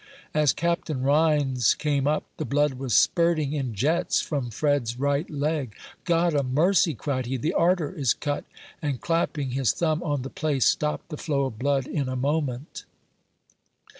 [0.33, 5.75] As Captain Rhines came up, the blood was spirting in jets from Fred's right leg.
[6.05, 8.45] "God o' mercy!" cried he, "the arter is cut;"
[8.81, 12.85] and, clapping his thumb on the place, stopped the flow of blood in a moment.